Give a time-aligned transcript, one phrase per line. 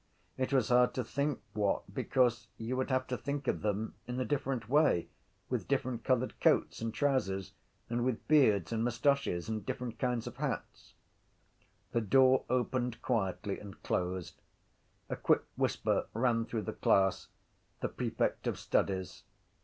[0.35, 4.19] It was hard to think what because you would have to think of them in
[4.19, 5.09] a different way
[5.47, 7.53] with different coloured coats and trousers
[7.87, 10.95] and with beards and moustaches and different kinds of hats.
[11.91, 14.41] The door opened quietly and closed.
[15.07, 17.27] A quick whisper ran through the class:
[17.81, 19.21] the prefect of studies.